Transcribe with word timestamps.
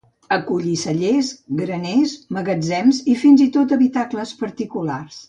Acollí 0.35 0.71
cellers, 0.83 1.27
graners, 1.59 2.15
magatzems 2.37 3.03
i 3.13 3.19
fins 3.25 3.45
i 3.49 3.51
tot 3.59 3.77
habitacles 3.77 4.33
particulars. 4.45 5.17